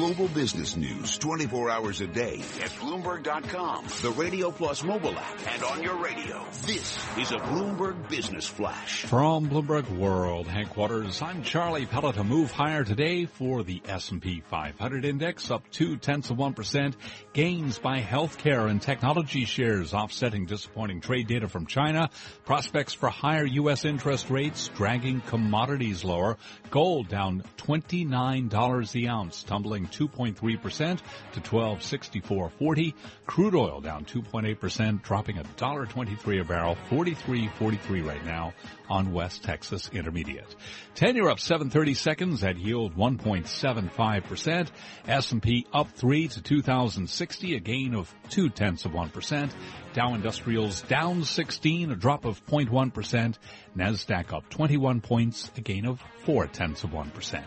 Global 0.00 0.28
business 0.28 0.78
news 0.78 1.18
24 1.18 1.68
hours 1.68 2.00
a 2.00 2.06
day 2.06 2.36
at 2.62 2.70
Bloomberg.com, 2.80 3.84
the 4.00 4.10
Radio 4.12 4.50
Plus 4.50 4.82
mobile 4.82 5.12
app, 5.18 5.52
and 5.52 5.62
on 5.62 5.82
your 5.82 6.02
radio. 6.02 6.42
This 6.64 6.96
is 7.18 7.32
a 7.32 7.36
Bloomberg 7.36 8.08
Business 8.08 8.46
Flash. 8.46 9.02
From 9.04 9.50
Bloomberg 9.50 9.90
World 9.90 10.46
headquarters, 10.46 11.20
I'm 11.20 11.42
Charlie 11.42 11.84
Pellett. 11.84 12.16
A 12.16 12.24
move 12.24 12.50
higher 12.50 12.82
today 12.82 13.26
for 13.26 13.62
the 13.62 13.82
S&P 13.84 14.40
500 14.40 15.04
index, 15.04 15.50
up 15.50 15.70
two 15.70 15.98
tenths 15.98 16.30
of 16.30 16.38
one 16.38 16.54
percent. 16.54 16.96
Gains 17.34 17.78
by 17.78 18.00
healthcare 18.00 18.70
and 18.70 18.80
technology 18.80 19.44
shares 19.44 19.92
offsetting 19.92 20.46
disappointing 20.46 21.02
trade 21.02 21.26
data 21.26 21.46
from 21.46 21.66
China. 21.66 22.08
Prospects 22.46 22.94
for 22.94 23.10
higher 23.10 23.44
U.S. 23.44 23.84
interest 23.84 24.30
rates 24.30 24.68
dragging 24.68 25.20
commodities 25.20 26.04
lower. 26.04 26.38
Gold 26.70 27.08
down 27.08 27.42
$29 27.58 28.92
the 28.92 29.08
ounce, 29.08 29.42
tumbling 29.42 29.89
2.3% 29.90 31.00
to 31.32 31.40
1264.40. 31.40 32.94
Crude 33.26 33.54
oil 33.54 33.80
down 33.80 34.04
2.8%, 34.04 35.02
dropping 35.02 35.36
$1.23 35.36 36.40
a 36.40 36.44
barrel, 36.44 36.76
43.43 36.90 38.06
right 38.06 38.24
now 38.24 38.52
on 38.88 39.12
West 39.12 39.44
Texas 39.44 39.90
Intermediate. 39.92 40.54
10 40.96 41.16
year 41.16 41.28
up 41.28 41.38
730 41.38 41.94
seconds 41.94 42.42
at 42.42 42.56
yield 42.56 42.96
1.75%. 42.96 44.68
S&P 45.06 45.66
up 45.72 45.90
3 45.92 46.28
to 46.28 46.42
2060, 46.42 47.56
a 47.56 47.60
gain 47.60 47.94
of 47.94 48.12
2 48.30 48.48
tenths 48.50 48.84
of 48.84 48.92
1%. 48.92 49.52
Dow 49.92 50.14
Industrials 50.14 50.82
down 50.82 51.24
16, 51.24 51.90
a 51.90 51.96
drop 51.96 52.24
of 52.24 52.44
0.1%. 52.46 53.34
NASDAQ 53.76 54.32
up 54.32 54.48
21 54.48 55.00
points, 55.00 55.50
a 55.56 55.60
gain 55.60 55.84
of 55.84 56.00
4 56.24 56.46
tenths 56.46 56.84
of 56.84 56.90
1%. 56.90 57.42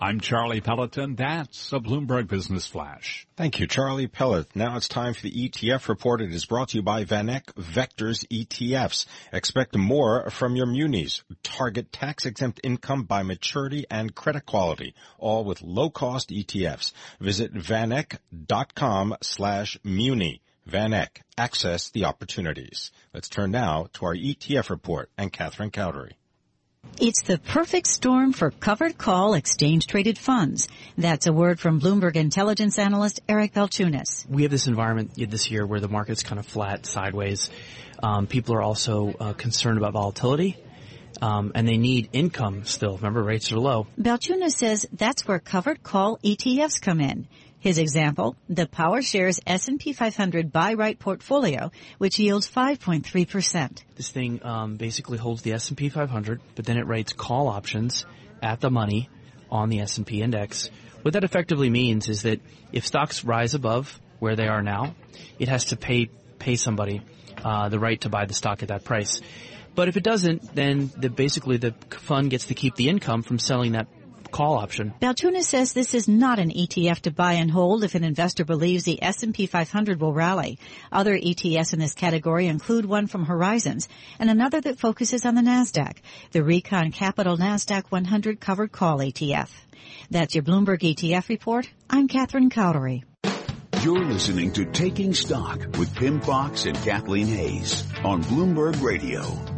I'm 0.00 0.20
Charlie 0.20 0.60
Pelleton. 0.60 1.14
That's 1.14 1.72
a 1.72 1.78
Bloomberg 1.78 2.28
Business 2.28 2.66
Flash. 2.66 3.26
Thank 3.36 3.58
you, 3.58 3.66
Charlie 3.66 4.06
Pellett. 4.06 4.54
Now 4.54 4.76
it's 4.76 4.88
time 4.88 5.14
for 5.14 5.22
the 5.22 5.48
ETF 5.48 5.88
report. 5.88 6.20
It 6.20 6.32
is 6.32 6.44
brought 6.44 6.70
to 6.70 6.76
you 6.76 6.82
by 6.82 7.04
VanEck 7.04 7.54
Vectors 7.54 8.26
ETFs. 8.28 9.06
Expect 9.32 9.74
more 9.74 10.28
from 10.28 10.56
your 10.56 10.66
munis. 10.66 11.22
Target 11.42 11.90
tax 11.90 12.26
exempt 12.26 12.60
income 12.62 13.04
by 13.04 13.22
maturity 13.22 13.86
and 13.90 14.14
credit 14.14 14.44
quality, 14.44 14.94
all 15.18 15.44
with 15.44 15.62
low 15.62 15.88
cost 15.88 16.28
ETFs. 16.28 16.92
Visit 17.18 17.54
vaneck.com 17.54 19.16
slash 19.22 19.78
muni. 19.82 20.42
VanEck. 20.68 21.22
Access 21.36 21.90
the 21.90 22.04
opportunities. 22.04 22.90
Let's 23.14 23.28
turn 23.28 23.50
now 23.50 23.88
to 23.94 24.06
our 24.06 24.14
ETF 24.14 24.70
report 24.70 25.10
and 25.16 25.32
Catherine 25.32 25.70
Cowdery. 25.70 26.12
It's 27.00 27.22
the 27.22 27.38
perfect 27.38 27.86
storm 27.86 28.32
for 28.32 28.50
covered 28.50 28.98
call 28.98 29.34
exchange 29.34 29.86
traded 29.86 30.18
funds. 30.18 30.68
That's 30.96 31.26
a 31.26 31.32
word 31.32 31.60
from 31.60 31.80
Bloomberg 31.80 32.16
intelligence 32.16 32.78
analyst 32.78 33.20
Eric 33.28 33.54
Balchunas. 33.54 34.28
We 34.28 34.42
have 34.42 34.50
this 34.50 34.66
environment 34.66 35.12
this 35.16 35.50
year 35.50 35.66
where 35.66 35.80
the 35.80 35.88
market's 35.88 36.22
kind 36.22 36.38
of 36.38 36.46
flat, 36.46 36.86
sideways. 36.86 37.50
Um, 38.02 38.26
people 38.26 38.54
are 38.54 38.62
also 38.62 39.14
uh, 39.18 39.32
concerned 39.32 39.78
about 39.78 39.92
volatility. 39.92 40.56
Um, 41.20 41.52
and 41.54 41.66
they 41.66 41.78
need 41.78 42.10
income 42.12 42.64
still. 42.64 42.96
Remember, 42.96 43.22
rates 43.22 43.50
are 43.50 43.58
low. 43.58 43.88
Balchunas 44.00 44.52
says 44.52 44.86
that's 44.92 45.26
where 45.26 45.40
covered 45.40 45.82
call 45.82 46.18
ETFs 46.18 46.80
come 46.80 47.00
in. 47.00 47.26
His 47.60 47.78
example, 47.78 48.36
the 48.48 48.66
PowerShares 48.66 49.40
S&P 49.44 49.92
500 49.92 50.52
BuyWrite 50.52 51.00
portfolio, 51.00 51.72
which 51.98 52.20
yields 52.20 52.48
5.3%. 52.48 53.82
This 53.96 54.10
thing 54.10 54.40
um, 54.44 54.76
basically 54.76 55.18
holds 55.18 55.42
the 55.42 55.54
S&P 55.54 55.88
500, 55.88 56.40
but 56.54 56.64
then 56.64 56.78
it 56.78 56.86
writes 56.86 57.12
call 57.12 57.48
options 57.48 58.06
at 58.40 58.60
the 58.60 58.70
money 58.70 59.10
on 59.50 59.70
the 59.70 59.80
S&P 59.80 60.22
index. 60.22 60.70
What 61.02 61.14
that 61.14 61.24
effectively 61.24 61.68
means 61.68 62.08
is 62.08 62.22
that 62.22 62.40
if 62.72 62.86
stocks 62.86 63.24
rise 63.24 63.54
above 63.54 64.00
where 64.20 64.36
they 64.36 64.46
are 64.46 64.62
now, 64.62 64.94
it 65.40 65.48
has 65.48 65.66
to 65.66 65.76
pay 65.76 66.10
pay 66.38 66.54
somebody 66.54 67.02
uh, 67.44 67.68
the 67.68 67.78
right 67.78 68.00
to 68.02 68.08
buy 68.08 68.26
the 68.26 68.34
stock 68.34 68.62
at 68.62 68.68
that 68.68 68.84
price. 68.84 69.20
But 69.78 69.86
if 69.86 69.96
it 69.96 70.02
doesn't, 70.02 70.56
then 70.56 70.90
the, 70.96 71.08
basically 71.08 71.56
the 71.56 71.72
fund 71.90 72.30
gets 72.30 72.46
to 72.46 72.54
keep 72.56 72.74
the 72.74 72.88
income 72.88 73.22
from 73.22 73.38
selling 73.38 73.72
that 73.72 73.86
call 74.32 74.58
option. 74.58 74.92
Balchunas 75.00 75.44
says 75.44 75.72
this 75.72 75.94
is 75.94 76.08
not 76.08 76.40
an 76.40 76.50
ETF 76.50 77.02
to 77.02 77.12
buy 77.12 77.34
and 77.34 77.48
hold 77.48 77.84
if 77.84 77.94
an 77.94 78.02
investor 78.02 78.44
believes 78.44 78.82
the 78.82 79.00
S&P 79.00 79.46
500 79.46 80.00
will 80.00 80.12
rally. 80.12 80.58
Other 80.90 81.16
ETFs 81.16 81.72
in 81.74 81.78
this 81.78 81.94
category 81.94 82.48
include 82.48 82.86
one 82.86 83.06
from 83.06 83.26
Horizons 83.26 83.88
and 84.18 84.28
another 84.28 84.60
that 84.60 84.80
focuses 84.80 85.24
on 85.24 85.36
the 85.36 85.42
NASDAQ, 85.42 85.98
the 86.32 86.42
Recon 86.42 86.90
Capital 86.90 87.36
NASDAQ 87.36 87.84
100 87.88 88.40
Covered 88.40 88.72
Call 88.72 88.98
ETF. 88.98 89.50
That's 90.10 90.34
your 90.34 90.42
Bloomberg 90.42 90.80
ETF 90.80 91.28
report. 91.28 91.70
I'm 91.88 92.08
Catherine 92.08 92.50
Cowdery. 92.50 93.04
You're 93.84 94.06
listening 94.06 94.52
to 94.54 94.64
Taking 94.64 95.14
Stock 95.14 95.60
with 95.78 95.94
Pimm 95.94 96.20
Fox 96.20 96.66
and 96.66 96.76
Kathleen 96.78 97.28
Hays 97.28 97.84
on 98.02 98.24
Bloomberg 98.24 98.82
Radio. 98.82 99.57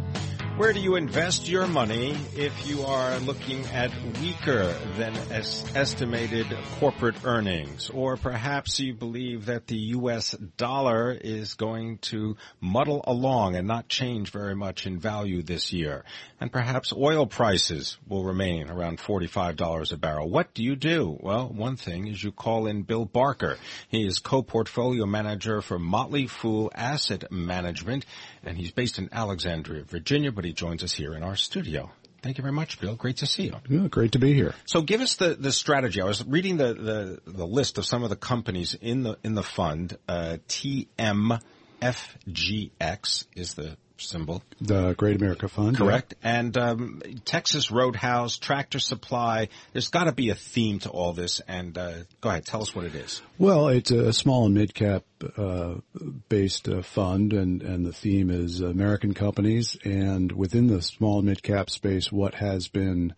Where 0.61 0.73
do 0.73 0.79
you 0.79 0.95
invest 0.95 1.49
your 1.49 1.65
money 1.65 2.15
if 2.35 2.67
you 2.67 2.83
are 2.83 3.17
looking 3.21 3.65
at 3.73 3.91
weaker 4.21 4.71
than 4.95 5.15
estimated 5.31 6.55
corporate 6.79 7.15
earnings? 7.25 7.89
Or 7.89 8.15
perhaps 8.15 8.79
you 8.79 8.93
believe 8.93 9.47
that 9.47 9.65
the 9.65 9.77
U.S. 9.97 10.33
dollar 10.57 11.13
is 11.13 11.55
going 11.55 11.97
to 12.09 12.37
muddle 12.59 13.03
along 13.07 13.55
and 13.55 13.67
not 13.67 13.87
change 13.87 14.29
very 14.29 14.55
much 14.55 14.85
in 14.85 14.99
value 14.99 15.41
this 15.41 15.73
year. 15.73 16.05
And 16.39 16.51
perhaps 16.51 16.93
oil 16.93 17.25
prices 17.25 17.97
will 18.07 18.23
remain 18.23 18.69
around 18.69 18.99
$45 18.99 19.91
a 19.91 19.97
barrel. 19.97 20.29
What 20.29 20.53
do 20.53 20.63
you 20.63 20.75
do? 20.75 21.17
Well, 21.19 21.47
one 21.47 21.75
thing 21.75 22.05
is 22.05 22.23
you 22.23 22.31
call 22.31 22.67
in 22.67 22.83
Bill 22.83 23.05
Barker. 23.05 23.57
He 23.87 24.05
is 24.05 24.19
co-portfolio 24.19 25.07
manager 25.07 25.63
for 25.63 25.79
Motley 25.79 26.27
Fool 26.27 26.71
Asset 26.75 27.31
Management 27.31 28.05
and 28.43 28.57
he's 28.57 28.71
based 28.71 28.97
in 28.97 29.09
Alexandria, 29.11 29.83
Virginia, 29.83 30.31
but 30.31 30.45
he 30.45 30.50
joins 30.53 30.83
us 30.83 30.93
here 30.93 31.13
in 31.13 31.23
our 31.23 31.35
studio. 31.35 31.91
Thank 32.21 32.37
you 32.37 32.43
very 32.43 32.53
much, 32.53 32.79
Bill. 32.79 32.95
Great 32.95 33.17
to 33.17 33.25
see 33.25 33.45
you. 33.45 33.55
Yeah, 33.67 33.87
great 33.87 34.11
to 34.11 34.19
be 34.19 34.33
here. 34.33 34.53
So 34.65 34.81
give 34.81 35.01
us 35.01 35.15
the, 35.15 35.33
the 35.33 35.51
strategy. 35.51 36.01
I 36.01 36.05
was 36.05 36.23
reading 36.25 36.57
the, 36.57 36.73
the, 36.73 37.19
the 37.25 37.47
list 37.47 37.79
of 37.79 37.85
some 37.85 38.03
of 38.03 38.11
the 38.11 38.15
companies 38.15 38.75
in 38.75 39.01
the 39.03 39.17
in 39.23 39.33
the 39.33 39.43
fund. 39.43 39.97
Uh, 40.07 40.37
TMFGX 40.47 43.25
is 43.35 43.55
the 43.55 43.75
symbol. 44.05 44.43
The 44.59 44.93
Great 44.93 45.15
America 45.15 45.47
Fund. 45.47 45.77
Correct. 45.77 46.15
Yeah. 46.21 46.39
And 46.39 46.57
um, 46.57 47.01
Texas 47.25 47.71
Roadhouse, 47.71 48.37
Tractor 48.37 48.79
Supply. 48.79 49.49
There's 49.73 49.89
got 49.89 50.05
to 50.05 50.11
be 50.11 50.29
a 50.29 50.35
theme 50.35 50.79
to 50.79 50.89
all 50.89 51.13
this. 51.13 51.41
And 51.47 51.77
uh, 51.77 51.93
go 52.21 52.29
ahead, 52.29 52.45
tell 52.45 52.61
us 52.61 52.75
what 52.75 52.85
it 52.85 52.95
is. 52.95 53.21
Well, 53.37 53.69
it's 53.69 53.91
a 53.91 54.13
small 54.13 54.45
and 54.45 54.55
mid 54.55 54.73
cap 54.73 55.03
uh, 55.37 55.75
based 56.29 56.67
uh, 56.67 56.81
fund, 56.81 57.33
and 57.33 57.61
and 57.61 57.85
the 57.85 57.93
theme 57.93 58.29
is 58.29 58.61
American 58.61 59.13
companies. 59.13 59.77
And 59.83 60.31
within 60.31 60.67
the 60.67 60.81
small 60.81 61.19
and 61.19 61.27
mid 61.27 61.43
cap 61.43 61.69
space, 61.69 62.11
what 62.11 62.35
has 62.35 62.67
been 62.67 63.13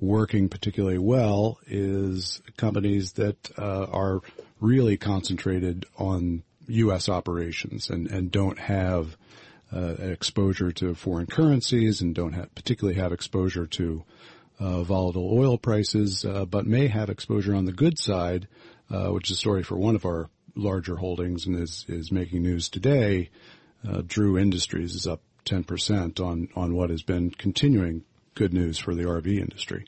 working 0.00 0.48
particularly 0.48 0.98
well 0.98 1.58
is 1.66 2.42
companies 2.56 3.12
that 3.12 3.36
uh, 3.56 3.84
are 3.84 4.20
really 4.60 4.96
concentrated 4.96 5.86
on 5.96 6.42
U.S. 6.68 7.08
operations 7.08 7.90
and, 7.90 8.10
and 8.10 8.30
don't 8.30 8.58
have 8.58 9.06
uh, 9.08 9.16
exposure 9.72 10.72
to 10.72 10.94
foreign 10.94 11.26
currencies 11.26 12.00
and 12.00 12.14
don't 12.14 12.32
have, 12.32 12.54
particularly 12.54 12.98
have 12.98 13.12
exposure 13.12 13.66
to 13.66 14.04
uh, 14.62 14.82
volatile 14.82 15.36
oil 15.36 15.58
prices, 15.58 16.24
uh, 16.24 16.44
but 16.44 16.66
may 16.66 16.86
have 16.86 17.10
exposure 17.10 17.54
on 17.54 17.64
the 17.64 17.72
good 17.72 17.98
side, 17.98 18.46
uh, 18.90 19.08
which 19.08 19.30
is 19.30 19.36
a 19.36 19.38
story 19.38 19.62
for 19.62 19.76
one 19.76 19.94
of 19.94 20.04
our 20.04 20.28
larger 20.54 20.96
holdings 20.96 21.46
and 21.46 21.58
is 21.58 21.84
is 21.88 22.12
making 22.12 22.42
news 22.42 22.68
today. 22.68 23.30
Uh, 23.86 24.02
Drew 24.06 24.38
Industries 24.38 24.94
is 24.94 25.06
up 25.06 25.22
10% 25.46 26.20
on 26.20 26.48
on 26.54 26.74
what 26.74 26.90
has 26.90 27.02
been 27.02 27.30
continuing 27.30 28.04
good 28.34 28.52
news 28.52 28.78
for 28.78 28.94
the 28.94 29.04
RV 29.04 29.26
industry. 29.26 29.86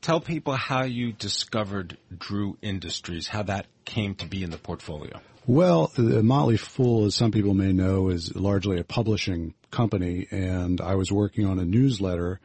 Tell 0.00 0.20
people 0.20 0.54
how 0.54 0.84
you 0.84 1.12
discovered 1.12 1.98
Drew 2.16 2.56
Industries, 2.62 3.28
how 3.28 3.42
that 3.44 3.66
came 3.84 4.14
to 4.16 4.26
be 4.26 4.42
in 4.42 4.50
the 4.50 4.58
portfolio. 4.58 5.20
Well, 5.48 5.90
the 5.96 6.22
Motley 6.22 6.58
Fool, 6.58 7.06
as 7.06 7.14
some 7.14 7.30
people 7.30 7.54
may 7.54 7.72
know, 7.72 8.10
is 8.10 8.36
largely 8.36 8.78
a 8.78 8.84
publishing 8.84 9.54
company, 9.70 10.26
and 10.30 10.78
I 10.78 10.96
was 10.96 11.10
working 11.10 11.46
on 11.46 11.58
a 11.58 11.64
newsletter. 11.64 12.38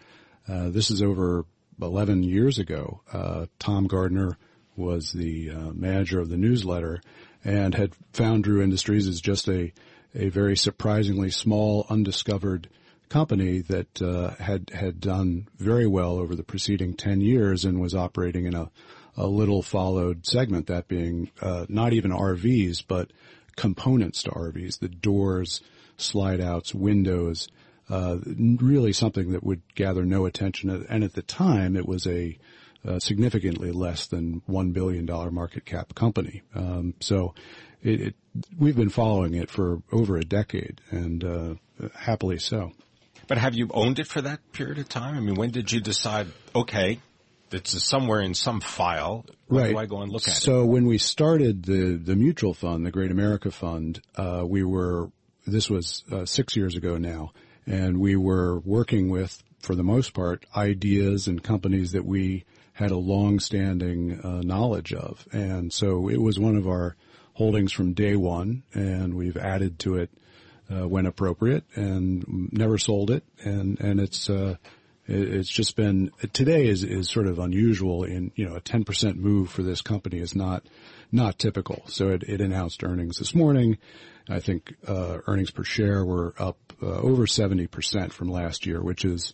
Uh, 0.48 0.70
this 0.70 0.90
is 0.90 1.02
over 1.02 1.44
11 1.82 2.24
years 2.24 2.60
ago. 2.60 3.02
Uh, 3.12 3.48
Tom 3.60 3.88
Gardner 3.88 4.38
was 4.78 5.12
the 5.12 5.50
uh, 5.50 5.72
manager 5.74 6.22
of 6.22 6.30
the 6.30 6.38
newsletter 6.38 7.02
and 7.44 7.76
had 7.76 7.94
found 8.14 8.46
Drew 8.46 8.62
Industries 8.62 9.10
as 9.10 9.20
just 9.20 9.50
a, 9.50 9.74
a 10.16 10.30
very 10.30 10.56
surprisingly 10.56 11.30
small, 11.30 11.86
undiscovered 11.90 12.70
company 13.10 13.60
that 13.60 14.02
uh, 14.02 14.30
had 14.42 14.70
had 14.70 15.02
done 15.02 15.50
very 15.58 15.88
well 15.88 16.20
over 16.20 16.38
the 16.38 16.44
preceding 16.44 16.94
10 16.94 17.20
years 17.20 17.66
and 17.66 17.82
was 17.82 17.94
operating 17.94 18.46
in 18.46 18.56
a, 18.56 18.72
a 19.16 19.28
little 19.28 19.62
followed 19.62 20.26
segment, 20.26 20.68
that 20.68 20.88
being 20.88 21.30
uh, 21.42 21.66
not 21.70 21.94
even 21.94 22.12
RVs, 22.12 22.84
but 22.88 23.12
components 23.56 24.24
to 24.24 24.32
RVs, 24.32 24.80
the 24.80 24.90
doors, 24.90 25.62
slide 25.98 26.42
outs, 26.42 26.74
windows, 26.74 27.48
uh, 27.90 28.18
really 28.26 28.94
something 28.94 29.32
that 29.32 29.44
would 29.44 29.62
gather 29.76 30.06
no 30.06 30.26
attention. 30.26 30.86
And 30.90 31.04
at 31.04 31.14
the 31.14 31.22
time, 31.22 31.76
it 31.76 31.88
was 31.88 32.08
a 32.08 32.38
uh, 32.86 33.00
significantly 33.00 33.72
less 33.72 34.08
than 34.08 34.42
one 34.46 34.72
billion 34.72 35.06
dollar 35.06 35.32
market 35.32 35.66
cap 35.66 35.96
company. 35.96 36.42
Um, 36.56 36.96
so 37.00 37.34
it, 37.82 38.02
it, 38.02 38.16
we've 38.58 38.76
been 38.76 38.90
following 38.90 39.36
it 39.36 39.50
for 39.50 39.82
over 39.92 40.18
a 40.18 40.24
decade, 40.24 40.82
and 40.90 41.24
uh, 41.24 41.54
happily 41.96 42.40
so. 42.40 42.72
But 43.28 43.38
have 43.38 43.54
you 43.54 43.70
owned 43.74 44.00
it 44.00 44.08
for 44.08 44.22
that 44.22 44.40
period 44.52 44.80
of 44.80 44.90
time? 44.90 45.16
I 45.16 45.20
mean, 45.22 45.36
when 45.36 45.52
did 45.52 45.72
you 45.72 45.80
decide? 45.80 46.28
Okay, 46.54 47.00
it's 47.54 47.84
somewhere 47.84 48.22
in 48.22 48.34
some 48.34 48.60
file. 48.62 49.26
Where 49.48 49.64
right. 49.64 49.72
do 49.72 49.78
I 49.78 49.86
go 49.86 50.02
and 50.02 50.12
look 50.12 50.28
at 50.28 50.34
so 50.34 50.38
it? 50.38 50.44
So 50.44 50.66
when 50.66 50.86
we 50.86 50.98
started 50.98 51.64
the 51.64 52.00
the 52.04 52.16
mutual 52.16 52.54
fund, 52.54 52.86
the 52.86 52.92
Great 52.92 53.12
America 53.12 53.52
Fund, 53.52 54.02
uh, 54.16 54.44
we 54.46 54.64
were 54.64 55.12
this 55.46 55.70
was 55.70 56.04
uh, 56.12 56.26
six 56.26 56.56
years 56.56 56.76
ago 56.76 56.98
now, 56.98 57.34
and 57.66 58.00
we 58.00 58.16
were 58.16 58.60
working 58.60 59.10
with, 59.10 59.44
for 59.60 59.76
the 59.76 59.84
most 59.84 60.14
part, 60.14 60.46
ideas 60.56 61.28
and 61.28 61.44
companies 61.44 61.92
that 61.92 62.06
we 62.06 62.46
had 62.74 62.92
a 62.92 62.98
long-standing 62.98 64.20
uh, 64.22 64.42
knowledge 64.42 64.94
of, 64.94 65.28
and 65.32 65.72
so 65.72 66.10
it 66.10 66.20
was 66.20 66.40
one 66.40 66.56
of 66.56 66.68
our 66.68 66.96
holdings 67.34 67.72
from 67.72 67.94
day 67.94 68.16
one, 68.16 68.64
and 68.74 69.14
we've 69.14 69.38
added 69.38 69.80
to 69.80 69.96
it 69.96 70.10
uh, 70.72 70.88
when 70.88 71.06
appropriate, 71.06 71.64
and 71.76 72.50
never 72.52 72.78
sold 72.78 73.12
it, 73.12 73.24
and 73.44 73.80
and 73.80 74.00
it's 74.00 74.30
uh, 74.30 74.56
it's 75.06 75.50
just 75.50 75.76
been 75.76 76.12
today 76.32 76.68
is 76.68 76.84
is 76.84 77.10
sort 77.10 77.28
of 77.28 77.40
unusual 77.40 78.04
in 78.04 78.32
you 78.36 78.48
know 78.48 78.56
a 78.56 78.62
10% 78.62 79.16
move 79.16 79.50
for 79.50 79.62
this 79.62 79.82
company 79.82 80.20
is 80.20 80.36
not 80.36 80.64
not 81.12 81.38
typical. 81.38 81.84
So 81.88 82.10
it, 82.10 82.24
it 82.24 82.42
announced 82.42 82.84
earnings 82.84 83.20
this 83.20 83.36
morning. 83.36 83.78
I 84.30 84.40
think 84.40 84.74
uh, 84.88 85.20
earnings 85.28 85.52
per 85.52 85.64
share 85.64 86.04
were 86.06 86.34
up 86.40 86.58
uh, 86.82 86.88
over 86.88 87.26
70% 87.26 88.12
from 88.12 88.30
last 88.30 88.66
year, 88.66 88.82
which 88.82 89.04
is 89.04 89.34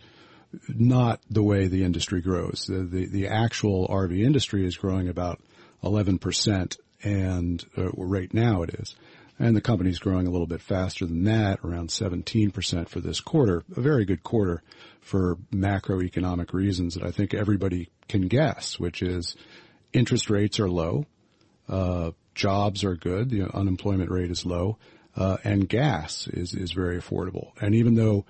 not 0.67 1.21
the 1.29 1.43
way 1.43 1.67
the 1.67 1.83
industry 1.83 2.21
grows. 2.21 2.65
The, 2.67 2.83
the, 2.83 3.05
the 3.05 3.27
actual 3.27 3.87
RV 3.87 4.19
industry 4.19 4.65
is 4.65 4.77
growing 4.77 5.07
about 5.07 5.39
11% 5.83 6.77
and 7.03 7.65
uh, 7.77 7.89
right 7.91 8.33
now 8.33 8.63
it 8.63 8.71
is. 8.71 8.95
And 9.41 9.55
the 9.55 9.61
company's 9.61 9.99
growing 9.99 10.27
a 10.27 10.29
little 10.29 10.47
bit 10.47 10.61
faster 10.61 11.05
than 11.05 11.23
that, 11.23 11.59
around 11.63 11.89
17% 11.89 12.89
for 12.89 12.99
this 12.99 13.21
quarter. 13.21 13.63
A 13.75 13.81
very 13.81 14.03
good 14.03 14.21
quarter 14.21 14.61
for 14.99 15.37
macroeconomic 15.53 16.51
reasons 16.51 16.95
that 16.95 17.03
I 17.03 17.11
think 17.11 17.33
everybody 17.33 17.89
can 18.09 18.27
guess, 18.27 18.77
which 18.77 19.01
is 19.01 19.37
interest 19.93 20.29
rates 20.29 20.59
are 20.59 20.69
low, 20.69 21.05
uh, 21.69 22.11
jobs 22.35 22.83
are 22.83 22.95
good, 22.95 23.29
the 23.29 23.43
unemployment 23.55 24.11
rate 24.11 24.29
is 24.29 24.45
low, 24.45 24.77
uh, 25.15 25.37
and 25.43 25.69
gas 25.69 26.27
is, 26.27 26.53
is 26.53 26.73
very 26.73 26.99
affordable. 26.99 27.51
And 27.61 27.75
even 27.75 27.95
though 27.95 28.25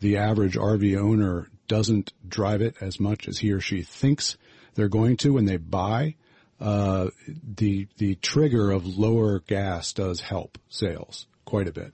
the 0.00 0.16
average 0.16 0.56
RV 0.56 0.98
owner 0.98 1.48
doesn't 1.68 2.12
drive 2.26 2.62
it 2.62 2.76
as 2.80 2.98
much 2.98 3.28
as 3.28 3.38
he 3.38 3.52
or 3.52 3.60
she 3.60 3.82
thinks 3.82 4.36
they're 4.74 4.88
going 4.88 5.16
to 5.18 5.34
when 5.34 5.44
they 5.44 5.56
buy, 5.56 6.16
uh, 6.60 7.08
the 7.56 7.86
the 7.98 8.14
trigger 8.16 8.70
of 8.70 8.86
lower 8.86 9.40
gas 9.40 9.92
does 9.92 10.20
help 10.20 10.58
sales 10.68 11.26
quite 11.44 11.68
a 11.68 11.72
bit. 11.72 11.92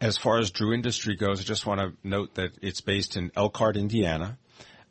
As 0.00 0.16
far 0.16 0.38
as 0.38 0.50
Drew 0.50 0.74
Industry 0.74 1.16
goes, 1.16 1.40
I 1.40 1.44
just 1.44 1.66
want 1.66 1.80
to 1.80 1.92
note 2.06 2.34
that 2.34 2.50
it's 2.60 2.80
based 2.80 3.16
in 3.16 3.30
Elkhart, 3.36 3.76
Indiana. 3.76 4.38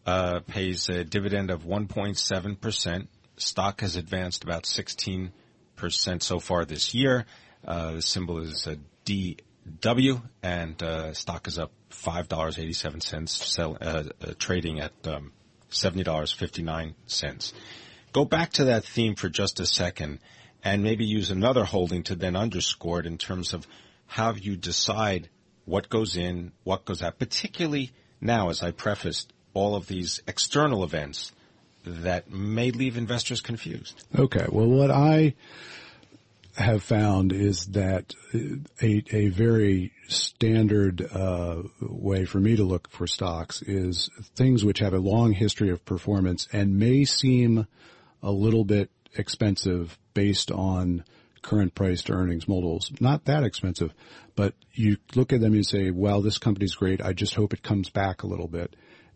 Uh, 0.06 0.40
pays 0.42 0.88
a 0.88 1.04
dividend 1.04 1.50
of 1.50 1.64
1.7 1.64 2.62
percent. 2.62 3.10
Stock 3.38 3.82
has 3.82 3.96
advanced 3.96 4.44
about 4.44 4.68
16 4.68 5.32
percent 5.76 6.24
so 6.24 6.40
far 6.40 6.66
this 6.66 6.94
year. 6.94 7.26
Uh, 7.68 7.94
the 7.94 8.02
symbol 8.02 8.40
is 8.40 8.68
DW, 9.06 10.22
and 10.44 10.84
uh, 10.84 11.14
stock 11.14 11.48
is 11.48 11.58
up 11.58 11.72
five 11.90 12.28
dollars 12.28 12.60
eighty 12.60 12.74
seven 12.74 13.02
cents, 13.02 13.58
uh, 13.60 14.04
trading 14.38 14.80
at 14.80 14.94
um, 15.06 15.32
seventy 15.70 16.04
dollars 16.04 16.32
fifty 16.32 16.62
nine 16.62 16.96
cents. 17.08 17.54
Go 18.16 18.24
back 18.24 18.54
to 18.54 18.64
that 18.64 18.86
theme 18.86 19.16
for 19.16 19.28
just 19.28 19.60
a 19.60 19.66
second 19.66 20.20
and 20.64 20.82
maybe 20.82 21.04
use 21.04 21.32
another 21.32 21.66
holding 21.66 22.02
to 22.04 22.16
then 22.16 22.38
underscore 22.38 23.02
it 23.02 23.06
in 23.06 23.18
terms 23.18 23.54
of 23.54 23.68
how 24.06 24.34
you 24.36 24.56
decide 24.56 25.28
what 25.66 25.90
goes 25.90 26.16
in, 26.16 26.54
what 26.64 26.86
goes 26.86 27.04
out, 27.04 27.20
particularly 27.20 27.92
now, 28.22 28.48
as 28.48 28.64
I 28.64 28.72
prefaced, 28.72 29.34
all 29.54 29.76
of 29.76 29.88
these 29.88 30.22
external 30.30 30.86
events 30.86 31.34
that 31.84 32.32
may 32.32 32.72
leave 32.72 32.96
investors 32.96 33.42
confused. 33.42 34.02
Okay. 34.18 34.46
Well, 34.48 34.68
what 34.68 34.92
I 34.92 35.34
have 36.56 36.84
found 36.84 37.34
is 37.34 37.66
that 37.72 38.14
a, 38.82 39.04
a 39.12 39.28
very 39.28 39.92
standard 40.08 41.06
uh, 41.14 41.64
way 41.82 42.24
for 42.24 42.40
me 42.40 42.56
to 42.56 42.64
look 42.64 42.90
for 42.92 43.08
stocks 43.08 43.62
is 43.62 44.10
things 44.38 44.64
which 44.64 44.80
have 44.80 44.94
a 44.94 45.00
long 45.00 45.34
history 45.34 45.70
of 45.70 45.84
performance 45.84 46.48
and 46.54 46.80
may 46.80 47.04
seem 47.04 47.68
a 48.26 48.32
little 48.32 48.66
bit 48.66 48.90
expensive 49.16 49.98
based 50.14 50.52
on 50.52 51.06
current 51.42 51.76
price 51.76 52.02
to 52.04 52.14
earnings 52.14 52.48
multiples. 52.48 52.92
Not 53.00 53.26
that 53.26 53.44
expensive, 53.44 53.94
but 54.36 54.56
you 54.74 54.98
look 55.16 55.32
at 55.32 55.40
them 55.40 55.54
and 55.54 55.66
say, 55.66 55.92
"Well, 55.92 56.22
this 56.22 56.40
company's 56.40 56.76
great. 56.76 57.02
I 57.02 57.14
just 57.14 57.36
hope 57.36 57.54
it 57.54 57.64
comes 57.64 57.90
back 57.90 58.24
a 58.24 58.28
little 58.28 58.48
bit," 58.48 58.76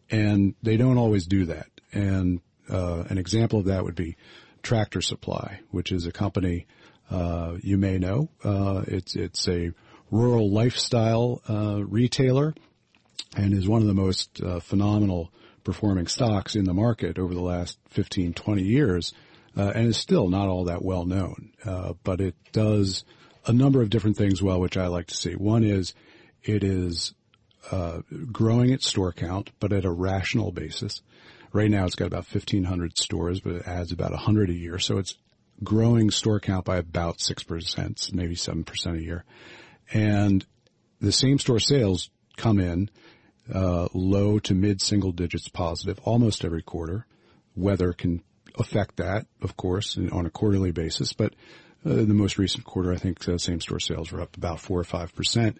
and 0.09 0.53
they 0.61 0.77
don't 0.77 0.99
always 0.99 1.25
do 1.25 1.45
that. 1.45 1.67
And 1.91 2.39
uh, 2.69 3.03
an 3.09 3.17
example 3.17 3.59
of 3.59 3.65
that 3.65 3.83
would 3.83 3.95
be 3.95 4.15
Tractor 4.61 5.01
Supply, 5.01 5.59
which 5.71 5.91
is 5.91 6.05
a 6.05 6.11
company 6.11 6.67
uh, 7.09 7.57
you 7.61 7.77
may 7.77 7.97
know. 7.97 8.29
Uh, 8.43 8.83
it's 8.87 9.15
it's 9.15 9.47
a 9.47 9.71
rural 10.11 10.51
lifestyle 10.51 11.41
uh, 11.49 11.83
retailer, 11.83 12.53
and 13.35 13.53
is 13.53 13.67
one 13.67 13.81
of 13.81 13.87
the 13.87 13.93
most 13.93 14.41
uh, 14.41 14.59
phenomenal 14.59 15.31
performing 15.69 16.07
stocks 16.07 16.55
in 16.55 16.65
the 16.65 16.73
market 16.73 17.19
over 17.19 17.31
the 17.31 17.39
last 17.41 17.77
15, 17.89 18.33
20 18.33 18.63
years, 18.63 19.13
uh, 19.55 19.71
and 19.75 19.87
is 19.87 19.97
still 19.97 20.27
not 20.27 20.47
all 20.47 20.63
that 20.63 20.83
well 20.83 21.05
known. 21.05 21.51
Uh, 21.63 21.93
but 22.03 22.19
it 22.19 22.33
does 22.51 23.03
a 23.45 23.53
number 23.53 23.79
of 23.83 23.91
different 23.91 24.17
things 24.17 24.41
well, 24.41 24.59
which 24.59 24.77
I 24.77 24.87
like 24.87 25.05
to 25.07 25.15
see. 25.15 25.33
One 25.33 25.63
is 25.63 25.93
it 26.43 26.63
is 26.63 27.13
uh, 27.69 27.99
growing 28.31 28.71
its 28.71 28.87
store 28.87 29.13
count, 29.13 29.51
but 29.59 29.71
at 29.71 29.85
a 29.85 29.91
rational 29.91 30.51
basis. 30.51 31.01
Right 31.53 31.69
now, 31.69 31.85
it's 31.85 31.95
got 31.95 32.07
about 32.07 32.25
1,500 32.33 32.97
stores, 32.97 33.39
but 33.39 33.53
it 33.53 33.67
adds 33.67 33.91
about 33.91 34.11
100 34.11 34.49
a 34.49 34.53
year, 34.53 34.79
so 34.79 34.97
it's 34.97 35.15
growing 35.63 36.09
store 36.09 36.39
count 36.39 36.65
by 36.65 36.77
about 36.77 37.21
six 37.21 37.43
percent, 37.43 38.09
maybe 38.11 38.33
seven 38.33 38.63
percent 38.63 38.97
a 38.97 39.03
year, 39.03 39.23
and 39.93 40.43
the 40.99 41.11
same 41.11 41.37
store 41.37 41.59
sales 41.59 42.09
come 42.37 42.59
in 42.59 42.89
uh, 43.53 43.87
low 43.93 44.39
to 44.39 44.53
mid 44.53 44.81
single 44.81 45.11
digits 45.11 45.47
positive 45.47 45.99
almost 46.03 46.45
every 46.45 46.61
quarter. 46.61 47.05
Weather 47.55 47.93
can 47.93 48.23
affect 48.57 48.97
that, 48.97 49.25
of 49.41 49.57
course, 49.57 49.97
on 49.97 50.25
a 50.25 50.29
quarterly 50.29 50.71
basis, 50.71 51.13
but 51.13 51.33
uh, 51.85 51.95
the 51.95 52.13
most 52.13 52.37
recent 52.37 52.65
quarter, 52.65 52.91
I 52.91 52.97
think 52.97 53.27
uh, 53.27 53.37
same 53.37 53.61
store 53.61 53.79
sales 53.79 54.11
were 54.11 54.21
up 54.21 54.35
about 54.35 54.59
four 54.59 54.79
or 54.79 54.83
five 54.83 55.15
percent. 55.15 55.59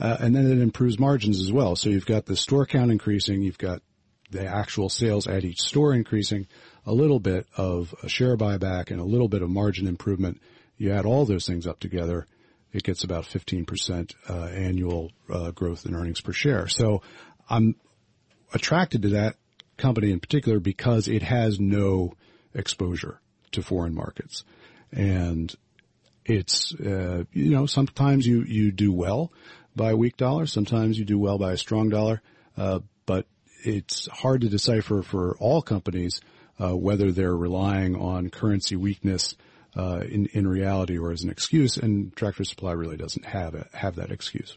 Uh, 0.00 0.16
and 0.20 0.34
then 0.34 0.50
it 0.50 0.60
improves 0.60 0.98
margins 0.98 1.40
as 1.40 1.52
well. 1.52 1.74
So 1.74 1.90
you've 1.90 2.06
got 2.06 2.26
the 2.26 2.36
store 2.36 2.66
count 2.66 2.92
increasing, 2.92 3.42
you've 3.42 3.58
got 3.58 3.82
the 4.30 4.46
actual 4.46 4.88
sales 4.88 5.26
at 5.26 5.44
each 5.44 5.60
store 5.60 5.92
increasing, 5.92 6.46
a 6.86 6.92
little 6.92 7.18
bit 7.18 7.46
of 7.56 7.94
a 8.02 8.08
share 8.08 8.36
buyback 8.36 8.90
and 8.90 9.00
a 9.00 9.04
little 9.04 9.28
bit 9.28 9.42
of 9.42 9.50
margin 9.50 9.86
improvement. 9.86 10.40
You 10.76 10.92
add 10.92 11.06
all 11.06 11.24
those 11.24 11.46
things 11.46 11.66
up 11.66 11.80
together, 11.80 12.26
it 12.72 12.82
gets 12.82 13.02
about 13.02 13.24
15% 13.24 14.14
uh, 14.28 14.32
annual 14.46 15.10
uh, 15.32 15.50
growth 15.50 15.86
in 15.86 15.94
earnings 15.94 16.20
per 16.20 16.32
share. 16.32 16.68
So 16.68 17.02
I'm 17.48 17.76
attracted 18.52 19.02
to 19.02 19.08
that 19.10 19.36
company 19.76 20.10
in 20.10 20.20
particular 20.20 20.60
because 20.60 21.08
it 21.08 21.22
has 21.22 21.58
no 21.58 22.14
exposure 22.54 23.20
to 23.52 23.62
foreign 23.62 23.94
markets. 23.94 24.44
And 24.92 25.54
it's, 26.24 26.74
uh, 26.74 27.24
you 27.32 27.50
know, 27.50 27.66
sometimes 27.66 28.26
you, 28.26 28.42
you 28.42 28.72
do 28.72 28.92
well 28.92 29.32
by 29.74 29.92
a 29.92 29.96
weak 29.96 30.16
dollar. 30.16 30.46
Sometimes 30.46 30.98
you 30.98 31.04
do 31.04 31.18
well 31.18 31.38
by 31.38 31.52
a 31.52 31.56
strong 31.56 31.88
dollar. 31.88 32.20
Uh, 32.56 32.80
but 33.06 33.26
it's 33.64 34.08
hard 34.08 34.42
to 34.42 34.48
decipher 34.48 35.02
for 35.02 35.36
all 35.38 35.62
companies, 35.62 36.20
uh, 36.58 36.76
whether 36.76 37.12
they're 37.12 37.36
relying 37.36 37.96
on 37.96 38.30
currency 38.30 38.76
weakness, 38.76 39.36
uh, 39.76 40.00
in, 40.00 40.26
in 40.32 40.46
reality 40.46 40.98
or 40.98 41.12
as 41.12 41.22
an 41.22 41.30
excuse. 41.30 41.76
And 41.76 42.14
Tractor 42.16 42.44
Supply 42.44 42.72
really 42.72 42.96
doesn't 42.96 43.24
have 43.24 43.54
it, 43.54 43.68
have 43.72 43.96
that 43.96 44.10
excuse 44.10 44.56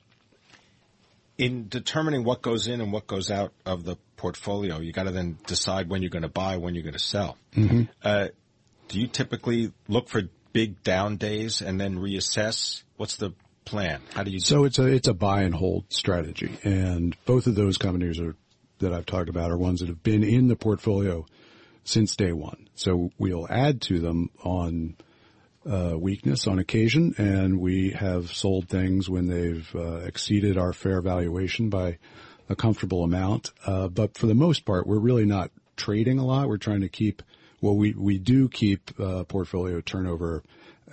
in 1.41 1.67
determining 1.69 2.23
what 2.23 2.43
goes 2.43 2.67
in 2.67 2.81
and 2.81 2.93
what 2.93 3.07
goes 3.07 3.31
out 3.31 3.51
of 3.65 3.83
the 3.83 3.97
portfolio. 4.15 4.79
You 4.79 4.93
got 4.93 5.03
to 5.03 5.11
then 5.11 5.39
decide 5.47 5.89
when 5.89 6.03
you're 6.03 6.11
going 6.11 6.21
to 6.21 6.29
buy, 6.29 6.57
when 6.57 6.75
you're 6.75 6.83
going 6.83 6.93
to 6.93 6.99
sell. 6.99 7.35
Mm-hmm. 7.55 7.85
Uh, 8.03 8.27
do 8.87 8.99
you 8.99 9.07
typically 9.07 9.73
look 9.87 10.07
for 10.07 10.21
big 10.53 10.83
down 10.83 11.17
days 11.17 11.63
and 11.63 11.81
then 11.81 11.97
reassess? 11.97 12.83
What's 12.97 13.15
the 13.15 13.33
plan? 13.65 14.01
How 14.13 14.21
do 14.21 14.29
you? 14.29 14.39
So 14.39 14.65
it's 14.65 14.77
a 14.77 14.85
it's 14.85 15.07
a 15.07 15.15
buy 15.15 15.41
and 15.41 15.55
hold 15.55 15.85
strategy, 15.89 16.59
and 16.63 17.17
both 17.25 17.47
of 17.47 17.55
those 17.55 17.79
companies 17.79 18.19
are 18.19 18.35
that 18.77 18.93
I've 18.93 19.07
talked 19.07 19.29
about 19.29 19.49
are 19.49 19.57
ones 19.57 19.79
that 19.79 19.89
have 19.89 20.03
been 20.03 20.23
in 20.23 20.47
the 20.47 20.55
portfolio 20.55 21.25
since 21.83 22.15
day 22.15 22.33
one. 22.33 22.69
So 22.75 23.09
we'll 23.17 23.47
add 23.49 23.81
to 23.83 23.99
them 23.99 24.29
on 24.43 24.95
uh, 25.69 25.95
weakness 25.97 26.47
on 26.47 26.59
occasion, 26.59 27.13
and 27.17 27.59
we 27.59 27.91
have 27.91 28.31
sold 28.31 28.67
things 28.67 29.09
when 29.09 29.27
they've 29.27 29.69
uh, 29.75 29.97
exceeded 29.97 30.57
our 30.57 30.73
fair 30.73 31.01
valuation 31.01 31.69
by 31.69 31.97
a 32.49 32.55
comfortable 32.55 33.03
amount. 33.03 33.51
Uh, 33.65 33.87
but 33.87 34.17
for 34.17 34.27
the 34.27 34.35
most 34.35 34.65
part, 34.65 34.87
we're 34.87 34.99
really 34.99 35.25
not 35.25 35.51
trading 35.77 36.19
a 36.19 36.25
lot. 36.25 36.47
We're 36.47 36.57
trying 36.57 36.81
to 36.81 36.89
keep 36.89 37.21
well, 37.61 37.75
we 37.75 37.93
we 37.93 38.17
do 38.17 38.49
keep 38.49 38.91
uh, 38.99 39.23
portfolio 39.25 39.81
turnover 39.81 40.43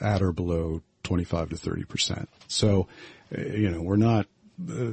at 0.01 0.23
or 0.23 0.33
below 0.33 0.83
25 1.03 1.51
to 1.51 1.57
30 1.57 1.85
percent. 1.85 2.29
So, 2.47 2.89
uh, 3.37 3.41
you 3.41 3.71
know, 3.71 3.81
we're 3.81 3.97
not 3.97 4.27
uh, 4.71 4.93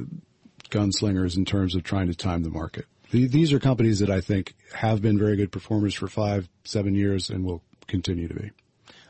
gunslingers 0.70 1.36
in 1.36 1.44
terms 1.44 1.74
of 1.74 1.84
trying 1.84 2.08
to 2.08 2.14
time 2.14 2.42
the 2.42 2.50
market. 2.50 2.86
These 3.10 3.52
are 3.52 3.60
companies 3.60 4.00
that 4.00 4.10
I 4.10 4.20
think 4.20 4.54
have 4.74 5.00
been 5.00 5.16
very 5.16 5.36
good 5.36 5.52
performers 5.52 5.94
for 5.94 6.08
five, 6.08 6.48
seven 6.64 6.94
years, 6.94 7.30
and 7.30 7.44
will 7.44 7.62
continue 7.86 8.26
to 8.26 8.34
be. 8.34 8.50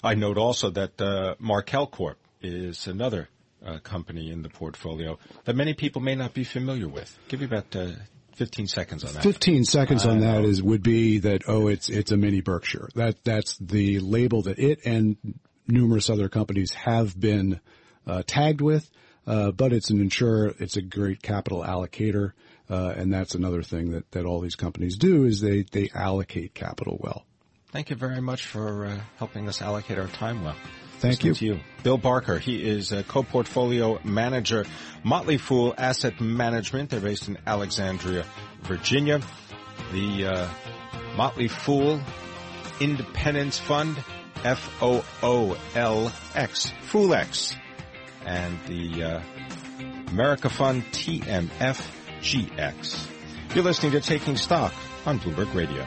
I 0.06 0.14
note 0.14 0.38
also 0.38 0.70
that 0.70 1.00
uh, 1.00 1.34
Markel 1.38 1.86
Corp 1.88 2.18
is 2.40 2.86
another 2.86 3.28
uh, 3.64 3.78
company 3.78 4.30
in 4.30 4.42
the 4.42 4.48
portfolio 4.48 5.18
that 5.44 5.56
many 5.56 5.74
people 5.74 6.00
may 6.00 6.14
not 6.14 6.32
be 6.32 6.44
familiar 6.44 6.88
with. 6.88 7.18
Give 7.28 7.40
me 7.40 7.46
about 7.46 7.74
uh, 7.74 7.88
15 8.36 8.68
seconds 8.68 9.04
on 9.04 9.14
that. 9.14 9.22
15 9.22 9.64
seconds 9.64 10.06
on 10.06 10.20
that 10.20 10.44
is 10.44 10.62
would 10.62 10.82
be 10.82 11.18
that 11.20 11.42
oh 11.48 11.68
it's 11.68 11.88
it's 11.88 12.12
a 12.12 12.16
mini 12.16 12.40
Berkshire. 12.40 12.88
That 12.94 13.24
that's 13.24 13.56
the 13.58 13.98
label 13.98 14.42
that 14.42 14.58
it 14.58 14.86
and 14.86 15.16
numerous 15.66 16.08
other 16.08 16.28
companies 16.28 16.72
have 16.74 17.18
been 17.18 17.60
uh, 18.06 18.22
tagged 18.26 18.60
with. 18.60 18.88
Uh, 19.26 19.50
but 19.50 19.72
it's 19.72 19.90
an 19.90 20.00
insurer. 20.00 20.54
It's 20.60 20.76
a 20.76 20.82
great 20.82 21.20
capital 21.20 21.64
allocator, 21.64 22.30
uh, 22.70 22.94
and 22.96 23.12
that's 23.12 23.34
another 23.34 23.64
thing 23.64 23.90
that, 23.90 24.08
that 24.12 24.24
all 24.24 24.40
these 24.40 24.54
companies 24.54 24.96
do 24.96 25.24
is 25.24 25.40
they 25.40 25.62
they 25.62 25.90
allocate 25.92 26.54
capital 26.54 26.96
well. 27.00 27.26
Thank 27.76 27.90
you 27.90 27.96
very 27.96 28.22
much 28.22 28.46
for 28.46 28.86
uh, 28.86 28.98
helping 29.18 29.48
us 29.48 29.60
allocate 29.60 29.98
our 29.98 30.06
time 30.06 30.42
well. 30.42 30.56
Thank 31.00 31.24
you. 31.24 31.34
To 31.34 31.44
you. 31.44 31.60
Bill 31.82 31.98
Barker, 31.98 32.38
he 32.38 32.66
is 32.66 32.90
a 32.90 33.02
co-portfolio 33.02 34.00
manager, 34.02 34.64
Motley 35.04 35.36
Fool 35.36 35.74
Asset 35.76 36.18
Management. 36.18 36.88
They're 36.88 37.00
based 37.00 37.28
in 37.28 37.36
Alexandria, 37.46 38.24
Virginia. 38.62 39.20
The 39.92 40.24
uh, 40.24 40.48
Motley 41.18 41.48
Fool 41.48 42.00
Independence 42.80 43.58
Fund, 43.58 44.02
F-O-O-L-X, 44.42 45.02
FoolX. 46.90 47.56
And 48.24 48.58
the 48.66 49.04
uh, 49.04 49.20
America 50.08 50.48
Fund, 50.48 50.82
TMFGX. 50.92 52.24
You're 53.54 53.64
listening 53.64 53.92
to 53.92 54.00
Taking 54.00 54.38
Stock 54.38 54.72
on 55.04 55.20
Bloomberg 55.20 55.52
Radio. 55.54 55.86